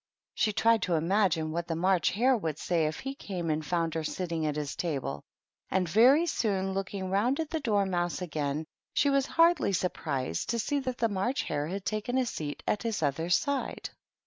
She 0.33 0.51
tried 0.51 0.81
to 0.81 0.95
imagine 0.95 1.51
what 1.51 1.67
the 1.67 1.75
March 1.75 2.09
Hare 2.09 2.35
would 2.35 2.57
say 2.57 2.87
if 2.87 3.01
he 3.01 3.13
came 3.13 3.51
and 3.51 3.63
found 3.63 3.93
her 3.93 4.03
sitting 4.03 4.47
at 4.47 4.55
his 4.55 4.75
table; 4.75 5.21
and 5.69 5.87
very 5.87 6.25
soon, 6.25 6.73
looking 6.73 7.11
round 7.11 7.39
at 7.39 7.51
the 7.51 7.59
Dormouse 7.59 8.19
again, 8.19 8.65
she 8.95 9.11
was 9.11 9.27
hardly 9.27 9.73
surprised 9.73 10.49
to 10.49 10.57
see 10.57 10.79
that 10.79 10.97
the 10.97 11.07
March 11.07 11.43
Hare 11.43 11.67
had 11.67 11.85
taken 11.85 12.17
a 12.17 12.25
seat 12.25 12.63
at 12.65 12.81
his 12.81 13.03
other 13.03 13.29
side. 13.29 13.91